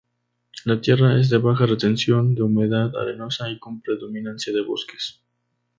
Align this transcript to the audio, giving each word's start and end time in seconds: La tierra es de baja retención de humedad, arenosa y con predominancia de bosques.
La 0.65 0.81
tierra 0.81 1.19
es 1.19 1.29
de 1.29 1.37
baja 1.37 1.67
retención 1.67 2.33
de 2.33 2.41
humedad, 2.41 2.91
arenosa 2.99 3.51
y 3.51 3.59
con 3.59 3.81
predominancia 3.81 4.51
de 4.51 4.63
bosques. 4.63 5.21